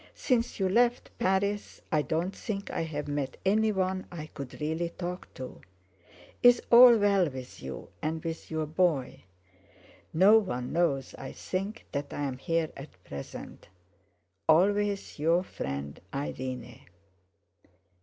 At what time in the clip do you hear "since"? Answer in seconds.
0.15-0.59